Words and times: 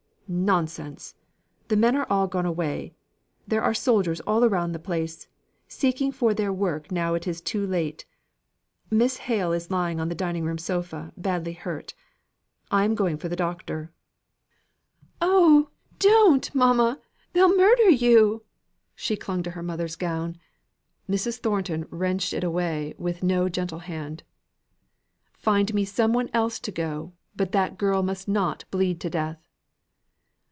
"Nonsense! 0.33 1.13
The 1.67 1.75
men 1.75 1.93
are 1.97 2.07
all 2.09 2.25
gone 2.25 2.45
away. 2.45 2.93
There 3.45 3.61
are 3.61 3.73
soldiers 3.73 4.21
all 4.21 4.47
round 4.47 4.73
the 4.73 4.79
place, 4.79 5.27
seeking 5.67 6.09
for 6.13 6.33
their 6.33 6.53
work 6.53 6.89
now 6.89 7.15
it 7.15 7.27
is 7.27 7.41
too 7.41 7.67
late. 7.67 8.05
Miss 8.89 9.17
Hale 9.17 9.51
is 9.51 9.69
lying 9.69 9.99
on 9.99 10.07
the 10.07 10.15
dining 10.15 10.45
room 10.45 10.57
sofa 10.57 11.11
badly 11.17 11.51
hurt. 11.51 11.93
I 12.71 12.85
am 12.85 12.95
going 12.95 13.17
for 13.17 13.27
the 13.27 13.35
doctor." 13.35 13.91
"Oh! 15.19 15.67
don't, 15.99 16.55
mamma! 16.55 17.01
they'll 17.33 17.53
murder 17.57 17.89
you." 17.89 18.45
She 18.95 19.17
clung 19.17 19.43
to 19.43 19.51
her 19.51 19.61
mother's 19.61 19.97
gown. 19.97 20.37
Mrs. 21.09 21.39
Thornton 21.39 21.85
wrenched 21.89 22.31
it 22.31 22.45
away 22.45 22.93
with 22.97 23.21
no 23.21 23.49
gentle 23.49 23.79
hand. 23.79 24.23
"Find 25.33 25.73
me 25.73 25.83
some 25.83 26.13
one 26.13 26.29
else 26.33 26.57
to 26.61 26.71
go; 26.71 27.11
but 27.35 27.51
that 27.51 27.77
girl 27.77 28.01
must 28.01 28.29
not 28.29 28.63
bleed 28.71 29.01
to 29.01 29.09
death." 29.09 29.45